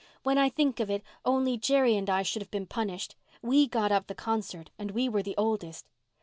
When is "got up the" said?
3.67-4.15